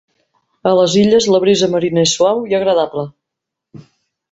[0.69, 3.07] A les illes la brisa marina és suau i agradable.